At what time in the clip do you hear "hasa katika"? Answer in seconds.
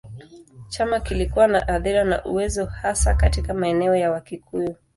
2.65-3.53